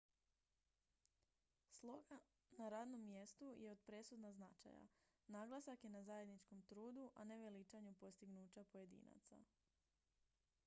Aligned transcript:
sloga 1.69 2.19
na 2.57 2.69
radnom 2.69 3.05
mjestu 3.05 3.53
je 3.57 3.71
od 3.71 3.79
presudna 3.85 4.31
značaja 4.33 4.87
naglasak 5.27 5.83
je 5.83 5.89
na 5.89 6.03
zajedničkom 6.03 6.61
trudu 6.61 7.11
a 7.15 7.23
ne 7.23 7.37
veličanju 7.39 7.93
postignuća 7.99 8.63
pojedinaca 8.63 9.43